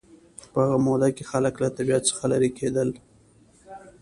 په 0.51 0.57
هغه 0.65 0.77
موده 0.85 1.09
کې 1.15 1.23
خلک 1.31 1.53
له 1.63 1.69
طبیعت 1.77 2.03
څخه 2.09 2.23
لېرې 2.31 2.49
کېدل 2.57 2.89